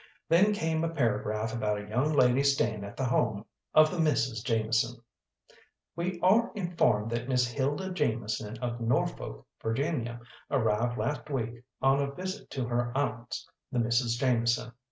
[0.29, 4.41] Then came a paragraph about a young lady staying at the home of the Misses
[4.41, 4.99] Jameson.
[5.95, 10.19] "We are informed that Miss Hilda Jameson, of Norfolk, Va.,
[10.49, 14.71] arrived last week on a visit to her aunts, the Misses Jameson.